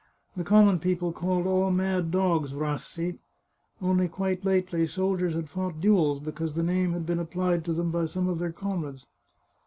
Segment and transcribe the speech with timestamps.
[0.35, 3.19] The common people called all mad dogs Rassi;
[3.83, 7.91] only quite lately soldiers had fought duels because the name had been applied to them
[7.91, 9.05] by some of their comrades.